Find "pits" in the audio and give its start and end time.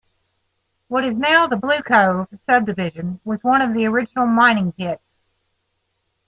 4.71-5.03